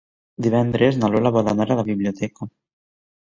Divendres 0.45 0.95
na 1.01 1.09
Lola 1.15 1.31
vol 1.35 1.51
anar 1.53 1.69
a 1.69 1.77
la 1.81 1.85
biblioteca. 1.91 2.47